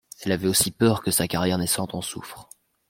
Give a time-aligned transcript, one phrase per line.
[0.25, 2.49] Elle avait aussi peur que sa carrière naissante en souffre.